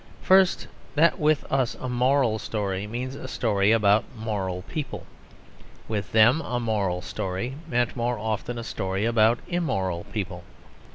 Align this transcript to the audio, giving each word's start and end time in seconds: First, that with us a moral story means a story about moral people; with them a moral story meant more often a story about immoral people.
First, 0.23 0.65
that 0.95 1.19
with 1.19 1.43
us 1.51 1.75
a 1.79 1.87
moral 1.87 2.39
story 2.39 2.87
means 2.87 3.13
a 3.13 3.27
story 3.27 3.71
about 3.71 4.03
moral 4.17 4.63
people; 4.63 5.05
with 5.87 6.11
them 6.11 6.41
a 6.41 6.59
moral 6.59 7.03
story 7.03 7.53
meant 7.67 7.95
more 7.95 8.17
often 8.17 8.57
a 8.57 8.63
story 8.63 9.05
about 9.05 9.37
immoral 9.47 10.05
people. 10.11 10.43